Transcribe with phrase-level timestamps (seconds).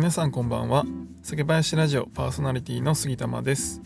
[0.00, 0.86] 皆さんこんばんは。
[1.22, 3.82] 酒林ラジオパーソナリティの杉玉です。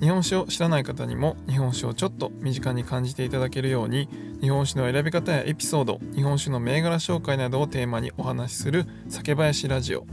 [0.00, 4.08] 日本酒を知らない方にも日本酒をちょっと身近に感じていただけるように
[4.40, 10.06] 日本酒の選び方やエピソード日本酒の銘柄紹介などをテーマにお話しする酒林ラジオ。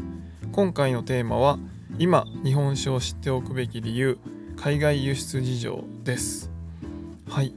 [0.52, 1.58] 今回のテーマは
[1.98, 4.20] 今日本酒を知っておくべき理由
[4.58, 6.52] 海外輸出事情です。
[7.27, 7.55] はい、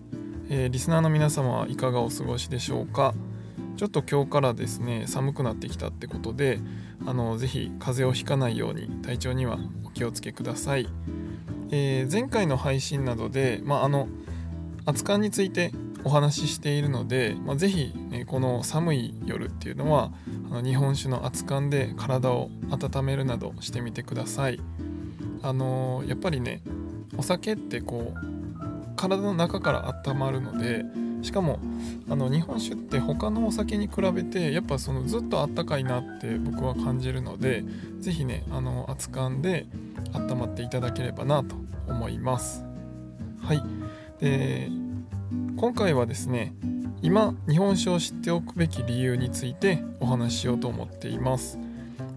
[0.49, 3.13] えー、リスナーの皆様はいかがお過ごしでしょうか？
[3.77, 6.61] ちょっと今日からですね寒くなってきたってことで
[7.07, 10.89] あのぜひ風邪をひかないように体調にはお気をつけください、
[11.71, 14.09] えー、前回の配信などで、まあ、あの
[14.87, 15.73] 熱燗について
[16.05, 20.13] お話ししているので、まあ、ぜひ、ね、この寒い夜っていうのは
[20.51, 24.61] あの日本酒の熱燗で体を温めるなどしてみてください。
[25.43, 26.63] あのやっぱりね
[27.19, 30.85] お酒ってこう体の中から温まるので
[31.25, 31.59] しかも
[32.09, 37.65] あの日本酒って他のお酒に比べてやっぱそのずっとあったかいなって僕は感じるので
[37.99, 39.67] 是非ねあの熱燗で
[40.13, 41.57] 温まっていただければなと
[41.89, 42.65] 思います。
[43.41, 43.63] はい。
[44.21, 44.69] で
[45.57, 46.55] 今回はですね
[47.03, 51.59] 今日本酒を知っておくべき理由についてお話ししようと思っています。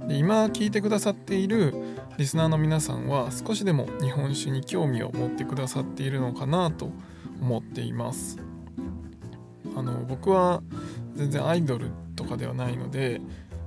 [0.07, 1.73] で今聞いてくださっている
[2.17, 6.89] リスナーの皆さんは少しでも日本酒に興味を持ってくださっているのかなと
[7.41, 8.46] 思っています。
[9.77, 10.63] あの僕は
[11.15, 13.21] 全然アイドルとかではないので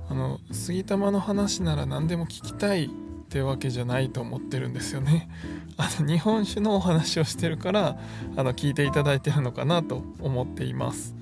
[0.09, 2.89] あの杉玉の話なら何でも聞きたいっ
[3.29, 5.29] てわけじゃないと思ってるんですよね。
[5.77, 7.97] あの日本酒のお話をしてるから
[8.35, 11.15] あの聞いていただいてるのかなと思っています。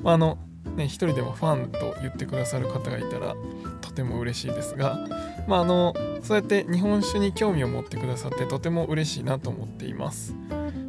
[0.00, 0.38] まあ、あの
[0.76, 3.34] ね一人でもファンと言ってくださる方がいたら
[3.80, 5.08] とても嬉しいですが、
[5.48, 10.36] まあ、あのそうやって日本酒に興味を持ってくださってとても嬉しいなと思っています。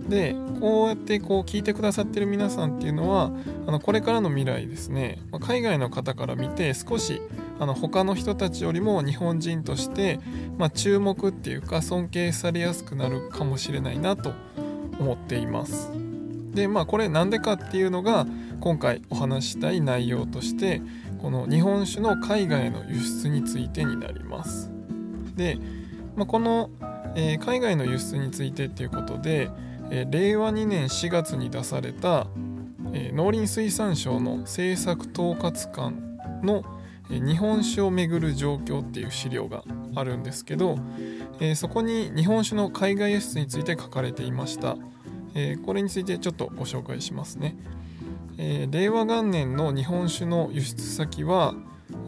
[0.09, 3.31] でこうやってこう聞いてくださってる皆さんっていうのは
[3.67, 7.21] あのこれからの未来ですね、ま海外の方から見て少し
[7.59, 10.19] あの他の人たちよりも日本人として、
[10.57, 14.33] まあ、注目っていうか尊敬されやすくなるかもしれないなと
[14.99, 15.91] 思っています。
[16.53, 18.25] でまあこれなんでかっていうのが
[18.61, 20.81] 今回お話したい内容として
[21.21, 24.71] この日本酒の海外の輸出についてになります。
[25.35, 25.59] で、
[26.15, 26.69] まあ、この、
[27.15, 29.49] えー、海外の輸出についてっていうことで
[29.89, 32.27] え、令和2年4月に出された、
[32.93, 36.63] え、農林水産省の政策統括官の、
[37.09, 39.63] え、日本酒をめぐる状況っていう資料が
[39.95, 40.77] あるんですけど、
[41.39, 44.77] えそこに日本酒の海外輸出について書かれていました、
[45.35, 47.55] えこれについてちょっとご紹介しますね、
[48.37, 51.55] え令和元年の日本酒の輸出先は、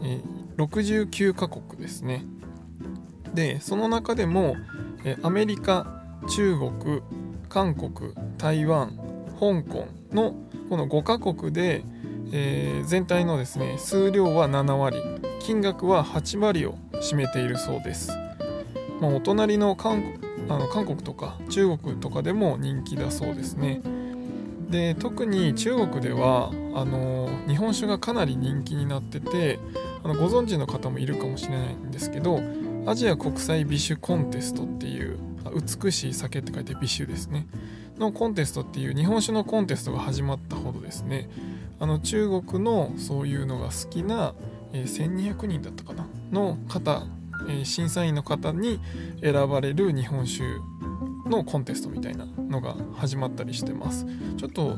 [0.04, 0.20] え
[0.56, 2.24] 69カ国ですね。
[3.34, 4.56] でその中でも、
[5.04, 7.00] えアメリカ中国
[7.50, 8.96] 韓国台湾
[9.38, 10.34] 香港の
[10.70, 11.82] この5カ国で、
[12.32, 15.02] えー、全体のですね数量は7割
[15.40, 18.12] 金額は8割を占めているそうです、
[19.00, 20.14] まあ、お隣の韓
[20.48, 23.82] あの韓国とか中国とかでも人気だそうですね。
[24.68, 29.58] で特に中国ではあの日本酒がかなり人気になってて
[30.04, 32.40] あのご存知の方もいるかもしれないんですけど
[32.86, 35.18] アジア国際美酒コンテストっていう
[35.54, 37.46] 美しい酒って書いて美酒ですね
[37.98, 41.28] のコンテストっていう日本酒のコンテストが始まったほどですね
[41.78, 44.34] あの中国のそういうのが好きな、
[44.72, 47.06] えー、1200人だったかなの方、
[47.48, 48.80] えー、審査員の方に
[49.22, 50.44] 選ばれる日本酒
[51.28, 54.06] のコンテストみたいなのが始まったりしてます
[54.36, 54.76] ちょっと、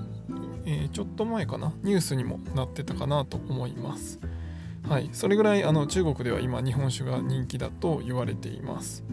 [0.64, 4.20] えー、ちょっと前かなニュースにもなってたかなと思います
[4.88, 9.04] はい、それぐらいあの中国では今日本酒が人気だと言われています。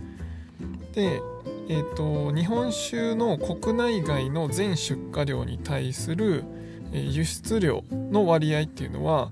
[0.93, 1.21] で、
[1.67, 6.43] えーと、日本酒の国内外の全出荷量に対する、
[6.91, 9.31] 輸出量の割合っていうのは、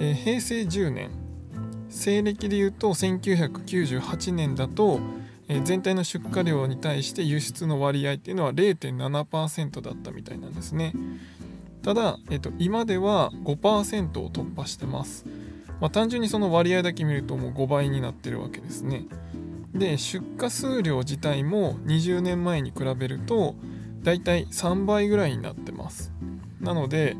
[0.00, 1.10] えー、平成10年
[1.88, 5.00] 西暦でいうと1998年だと、
[5.48, 10.92] えー、全体の出荷量に対して輸出の割合っていうのは0.7%だったみたいなんですね
[11.82, 15.24] ただ、えーと今では5%を突破してます
[15.80, 19.04] まあ、単純にその割合だけ見るともう5倍になってるわけですね。
[19.78, 23.54] で出荷数量自体も20年前に比べると
[24.02, 26.12] だいたい3倍ぐらいになってます。
[26.60, 27.16] なので、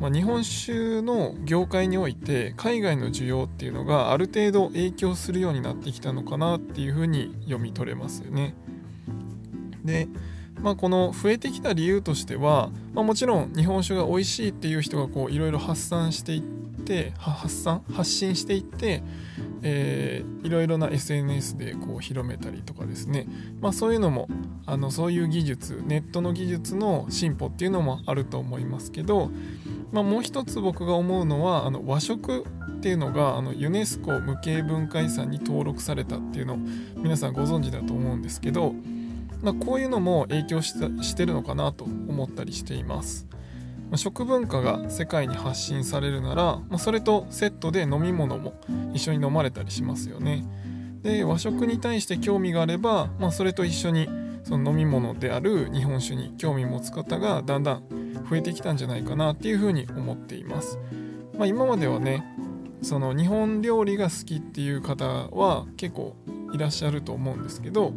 [0.00, 8.54] まあ、日本酒の業界において海外の需要っていうのがある程度影響するようになってきたのかなっていうふうに読み取れますよね。
[9.84, 10.08] で、
[10.60, 19.02] まあ、この増えてきた理由としては、まあ、もちろん日本酒が美味しいっていう人がいろいろ発散していって発散発信していって、
[19.66, 23.26] えー、いろいろな SNS でこう広めたりとかですね、
[23.62, 24.28] まあ、そういうのも
[24.66, 29.30] あのそういう技術ネットの技術の進歩っていうのもあると思いますけど、
[29.90, 36.56] まあ、もう一つ僕が思うのはあの和食っていうのがあのユネスコ無形文化遺産に登録されたっていうのを
[36.96, 38.74] 皆さんご存知だと思うんですけど、
[39.40, 43.26] まあ、こういうのも影響してるのかなと思ったりしています。
[43.94, 48.54] ま食文化が世界に発信されるなら、まあ、それとセットで飲み物も
[48.92, 50.44] 一緒に飲まれたりしますよね。
[51.02, 54.08] で和食に対して興味があれば、まあ、それと一緒に
[54.42, 57.84] その飲み物である日本酒に興味持つ方がだんだん
[58.28, 60.78] 増えてきたんじゃないかなっていうふうに思っています。
[61.38, 62.24] まあ、今まではね
[62.82, 66.16] その日本料理が好きっていう方は結構
[66.52, 67.92] いらっしゃると思うんですけど、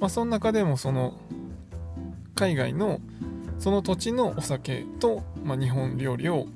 [0.00, 1.20] まあ、その中でもその
[2.34, 3.00] 海外の
[3.62, 6.48] その土地のお酒と、まあ、日本料理を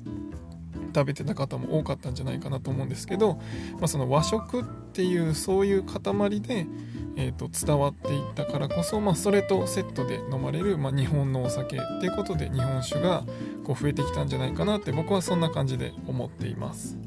[0.93, 3.35] 食べてた方も多かったんじゃないかなと思うんですけど、
[3.75, 6.67] まあ、その和食っていうそういう塊で、
[7.15, 13.23] えー、と伝わっていったからこそ、まあ、それとセットで飲まれる、まあ、日本のお酒っていうことで日本酒が
[13.63, 16.97] こう増えてきたんじゃないかなって僕はそんな感じで思っています。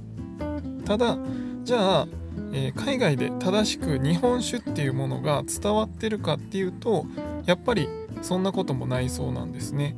[0.87, 1.19] ただ
[1.65, 2.09] じゃあ、
[2.55, 7.05] えー、海外で正しく日本酒っていうものが伝わってるかっていうと
[7.45, 7.87] やっぱり
[8.23, 9.97] そんなこともないそうなんですね。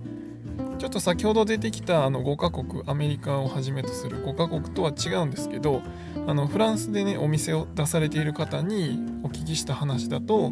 [0.78, 5.80] ちょっと先ほど出てきたあの5カ国アメリカをはじめとする5カ国とは違うんですけど
[6.26, 10.50] あのフランスでねお店を出されている方にお聞きした話だと、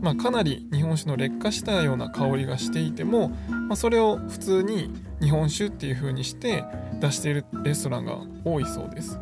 [0.00, 3.28] まあ、かなり日本酒の劣化したような香りがしていても、
[3.68, 6.64] まあ、それを普通に日本酒っていう風にして
[7.00, 9.20] 出しているレストランが多いそうです。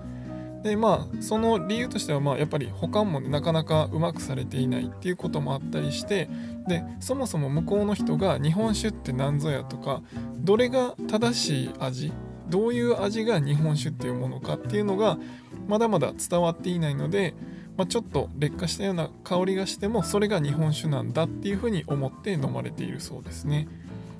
[0.62, 6.28] でまあその理由としてはまあやっぱり保管も、なかなかうまくされていないっていうこともあったりして
[6.66, 10.02] でそもそも向こうの人が日本酒って何ぞやとか
[10.38, 12.12] どれが正しい味
[12.49, 15.19] どういう味が日本酒っていうものかっていうのが
[15.66, 17.34] まだまだ伝わっていないので、
[17.76, 23.69] まあ、ちょっと劣化したような香りがしてもそれが日本酒なんだっていうふうに思って飲まれているそうですね。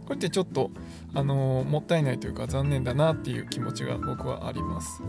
[0.05, 0.71] これってちょっと、
[1.13, 5.03] あのー、もったいないというか残念だなっていう気持ちが僕はあります。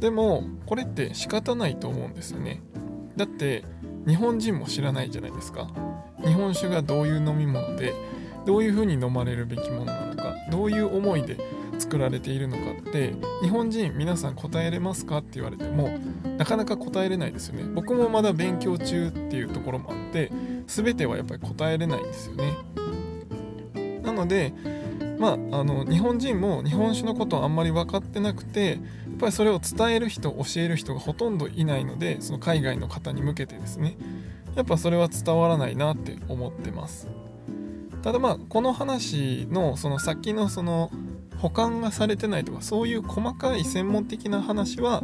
[0.00, 2.62] でもこれって仕方ないと思うんですよね。
[3.16, 3.64] だって
[4.06, 5.68] 日本人も知らないじゃないですか。
[6.24, 7.94] 日本酒がどういう飲み物で
[8.46, 11.36] どういうふうに飲まれるべきものなのかどういう思いで
[11.78, 15.90] 作られているのかって日本人皆さん答えれますかって言われても
[16.36, 17.64] なかなか答えれないですよね。
[17.74, 20.32] 僕もまだ勉強中っていうところもあって
[20.66, 22.56] 全てはやっぱり答えれないんですよね。
[24.02, 24.52] なので
[25.18, 28.78] まあ、あの日本人も日本酒のことをあんまり分かってなくて
[29.18, 33.96] ぱりそれを伝える人教える人がほとんどいないのでその海外の方に向けてですね。
[34.54, 37.08] やっぱそれは伝わらないなって思ってます。
[38.02, 40.90] ただまあこの話のその先のその
[41.38, 45.02] 保管がされてないとかそういう細かい専門的な話は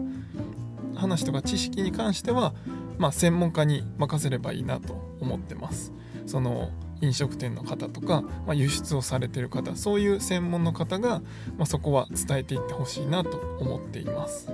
[0.94, 2.54] 話とか知識に関しては
[2.98, 5.92] まあ専門家に任せればいいなと思ってます。
[6.26, 6.70] その
[7.04, 11.20] 飲食店の方とか、まあ、輸出をされてる方そういう専門の方が、
[11.56, 14.48] まあ、そこは伝えていってほしいなと思っています。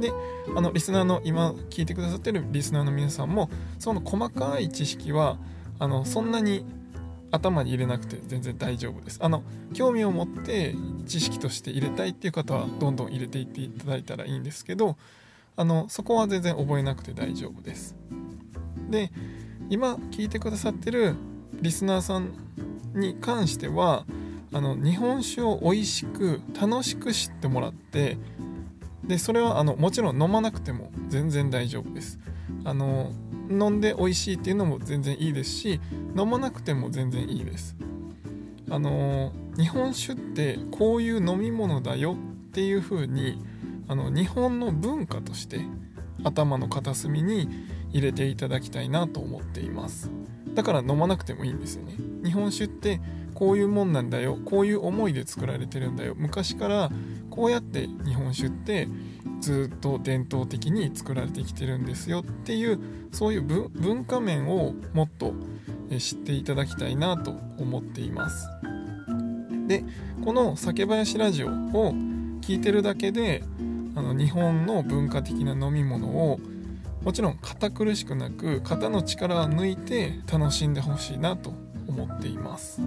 [0.00, 0.12] で
[0.56, 5.38] あのリスナーの今聞いてくださってるリスナーの皆さんもその細かい知識は
[5.78, 6.64] あのそんなに
[7.30, 9.18] 頭に入れなくて全然大丈夫です。
[9.20, 9.42] あの
[9.74, 10.74] 興味を持って
[11.06, 14.96] 知識として入れたいっていう方はどんどん入れていっていただいたらいいんですけど
[15.56, 17.96] あのそこは全然覚えなくて大丈夫です。
[18.88, 19.10] で
[19.68, 21.14] 今聞いてくださってる
[21.60, 22.32] リスナーさん
[22.94, 24.04] に関しては
[24.52, 28.16] あの日本酒を美味しく楽しく知ってもらって
[29.04, 32.18] でそれはあのもちろん飲まなくても全然大丈夫です。
[32.64, 33.12] あの
[33.50, 35.80] 飲んで美味しいっていうのも全然いいですし
[36.16, 37.76] 飲まなくても全然いいです。
[38.70, 42.16] あの日本酒ってこういう飲み物だよ
[42.48, 43.42] っていう風に
[43.86, 45.60] あの日本の文化として
[46.22, 47.48] 頭の片隅に
[47.90, 50.10] 入れていただきたいなと思っています。
[50.54, 51.94] だから飲まなくてもいいんですよね。
[52.24, 53.00] 日本酒って
[53.34, 54.38] こういうもんなんだよ。
[54.44, 56.14] こういう思いで作られてるんだよ。
[56.16, 56.90] 昔から
[57.30, 58.88] こうやって日本酒って
[59.40, 62.20] ずっと伝統的に作られてきてるんですよ。
[62.20, 62.80] っていう
[63.12, 65.34] そういう文化面をもっと
[65.98, 68.48] 知っていただきたいなと思っています。
[69.68, 69.84] で
[70.24, 71.94] この酒林ラジオを
[72.40, 73.44] 聞いてるだけで
[73.94, 76.40] あの日本の文化的な飲み物を
[77.02, 81.52] もちろん堅苦しくなく肩の力は抜いて楽しんでほしいなと
[81.86, 82.80] 思っています。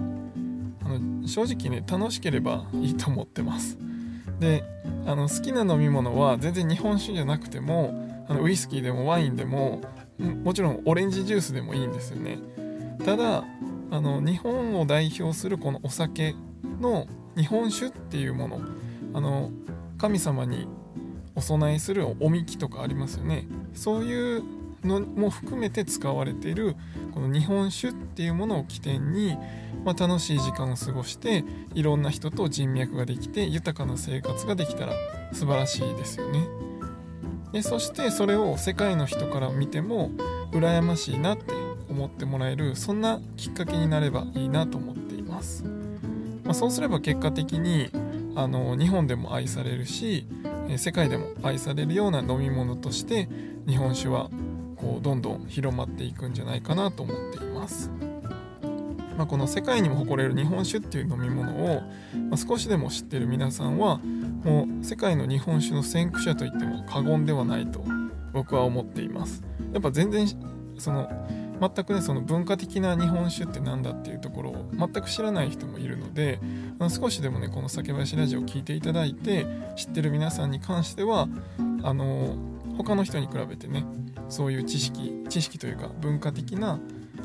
[0.84, 3.78] あの正直ね楽しければいいと思ってます。
[4.38, 4.64] で
[5.06, 9.80] あの好きな飲み物は全然日本酒じゃなくてもあのウイスキーでもワインでも
[10.18, 12.38] もちろんオレンジジュースでもいいんですよね。
[13.04, 13.44] ただ
[13.90, 16.34] あの日本を代表するこのお酒
[16.80, 18.60] の日本酒っていうもの
[19.14, 19.50] あの
[19.98, 20.66] 神様に
[21.34, 23.46] お供えするおみきとかありますよね。
[23.74, 24.42] そういう
[24.84, 26.76] のも含めて使われている
[27.14, 29.36] この日本酒っていうものを起点に、
[29.84, 34.92] まあ、楽しい時間を過ごしていろんな人と人脈ができて豊かな生活ができたら
[35.32, 36.46] 素晴らしいですよね。
[37.52, 40.10] でそしてそれを世界の人から見ても
[40.52, 41.52] 羨ましいなって
[41.88, 45.64] 思ってもらえるそんなきっかけになればいいなと思っています、
[46.44, 47.90] まあ、そうすれば結果的に
[48.34, 50.26] あの日本でも愛されるし
[50.76, 53.28] 世界でも愛されるような飲み物として
[53.66, 54.30] 日本酒は
[54.76, 57.90] こうどんどん広まっていくんじゃないかなと思っています。
[59.16, 61.82] まあ、この世界にも誇れる日本酒っていう飲み物を、
[62.30, 67.84] ま、少しでも知ってる皆さんはもう世界の日本酒の先駆者といっても過言ではないと
[68.32, 69.42] 僕は思っています。
[69.72, 70.26] やっぱ全然
[70.78, 71.08] その
[71.62, 76.40] 全くねその文化的な日本酒って何だっていうところを全く知らない人もいるので
[76.80, 81.28] あの少しでもねこの酒林ラジオを聴いていただいて知ってる皆さんに関しては
[81.84, 82.36] あの
[82.76, 83.84] 他の人に比べてね
[84.28, 86.78] そういう知識知識というか文化的な、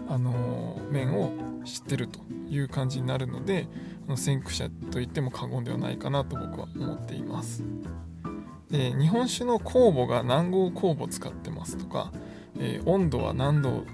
[0.09, 1.31] あの面を
[1.65, 3.67] 知ってるという感じになるので
[4.07, 7.63] あの先駆者と言っても過言ではないかなと僕は思っています。
[8.69, 12.11] で日本酒の酵母が何号酵母使ってますとか、
[12.59, 13.85] えー、温度は何度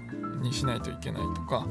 [0.44, 1.66] にしないといけないとか、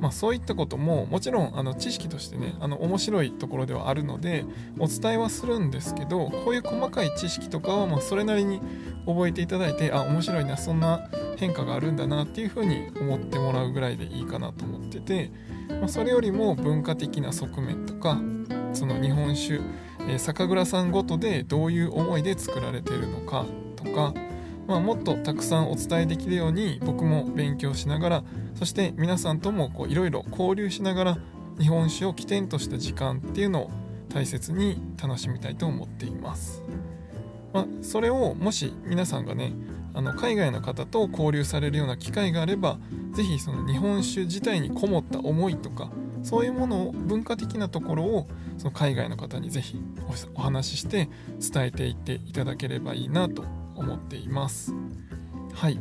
[0.00, 4.44] まあ、そういったことももちろんあの知識としてねあの面白いところではあるので
[4.78, 8.60] お伝えはするんですけどこういう細かい知識とかはまそれなりに
[9.06, 15.30] 覚えていただいてあ面白いなそんな変化があるんだなっていうふうに思ってもらうぐらいでいいかなと思ってて、
[15.68, 18.20] まあ、それよりも文化的な側面とか
[18.72, 19.60] その日本酒、
[20.00, 23.44] えー、酒蔵さんごとでどういう思いで作られてるのか
[23.76, 24.14] とか、
[24.66, 31.18] まあ、もっとたくさんお伝えできるように僕も勉強しながらそして皆さんともいろいろ交流しながら
[31.58, 33.70] 日本酒を起点とした時間っていうのを
[34.08, 36.62] 大切に楽しみたいと思っています。
[37.52, 39.52] まあ、それをもし皆さんがね
[39.94, 42.78] あの海外の方と交流されるような機会があれば
[43.12, 45.90] 是非その日本酒自体にこもった思いとか
[46.22, 48.26] そういうものを文化的なところを
[48.56, 49.82] その海外の方に是非
[50.34, 54.74] お話しして伝えていっていただければいいなと思っています。
[55.54, 55.78] はい。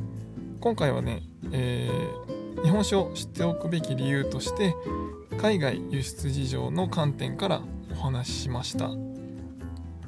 [0.60, 4.76] 今回はね、えー、日本酒を知っておくべき理由として
[5.38, 8.98] 海外輸出事情の観点からお話ししました、ま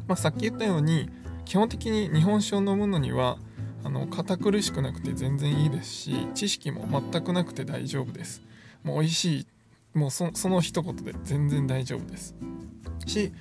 [0.09, 1.09] あ、さっき言ったように
[1.45, 3.37] 基本的に日本酒を飲むのには
[3.83, 8.41] あの堅苦しくなくて全然いいですし知識も全くなくて大丈夫です。
[8.83, 9.47] もう美味しい
[9.93, 12.35] もうその一言で全然大丈夫です。
[13.05, 13.33] し、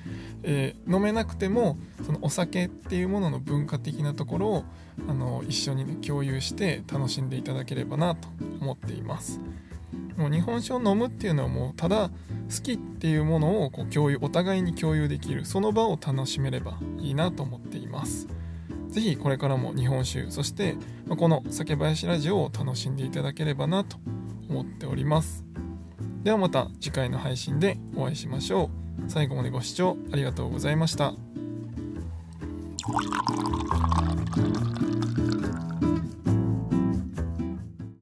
[0.42, 4.64] えー、飲めなくてもそのお酒っていうものの文化的なところを
[5.08, 8.28] あの一緒に、ね、共有して楽しんでいただければなと
[8.60, 9.40] 思っています。
[10.16, 18.28] もう日本酒を飲むっていうのはもうただ好きっていうものをこう共有お互いに共有できるその場を楽しめればいいなと思っています。
[18.88, 20.76] 是非これからも日本酒そして
[21.08, 23.96] この酒林ラジオを楽しんでいただければなと
[24.50, 25.44] 思っております。
[26.22, 28.81] ではまた次回の配信でお会いしましょう。
[29.08, 31.14] 最後までご視聴ありがとうございました。